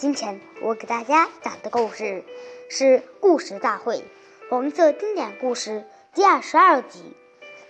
[0.00, 2.24] 今天我给大家讲的故事
[2.70, 2.84] 是
[3.20, 4.02] 《故事大会
[4.48, 5.70] 黄色经典故事》
[6.14, 7.14] 第二十二集：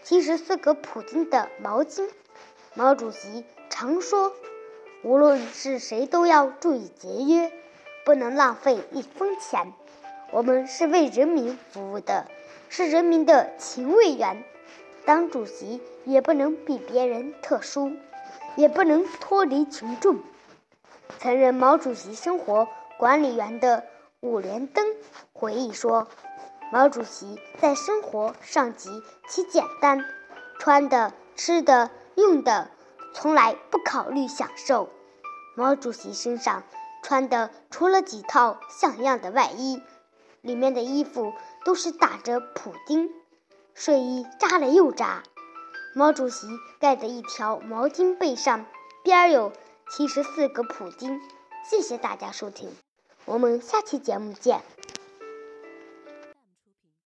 [0.04, 2.08] 七十四个普京的毛巾。
[2.74, 4.32] 毛主席常说
[5.02, 7.50] ：“无论是谁，都要注意节约，
[8.04, 9.72] 不能浪费一分钱。
[10.30, 12.28] 我们是为人民服务的，
[12.68, 14.44] 是人民的勤卫员。
[15.04, 17.90] 当主席也不能比别人特殊，
[18.54, 20.20] 也不能脱离群众。”
[21.22, 22.66] 曾任毛主席生活
[22.98, 23.84] 管理员的
[24.20, 24.86] 伍连登
[25.34, 26.08] 回忆说
[26.72, 30.02] ：“毛主席在生活上极其简单，
[30.58, 32.70] 穿的、吃的、用的，
[33.12, 34.88] 从来不考虑享受。
[35.54, 36.62] 毛主席身上
[37.02, 39.82] 穿的除了几套像样的外衣，
[40.40, 41.34] 里面的衣服
[41.66, 43.10] 都是打着补丁，
[43.74, 45.22] 睡衣扎了又扎。
[45.94, 46.46] 毛主席
[46.78, 48.64] 盖的一条毛巾被上
[49.04, 49.52] 边有。”
[49.90, 51.20] 七十四个普京，
[51.68, 52.70] 谢谢大家收听，
[53.24, 54.62] 我们下期节目见。